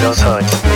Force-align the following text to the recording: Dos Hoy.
Dos 0.00 0.22
Hoy. 0.24 0.73